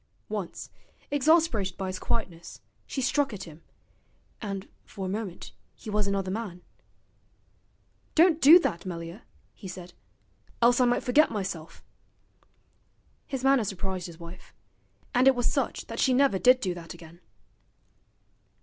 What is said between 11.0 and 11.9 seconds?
forget myself.'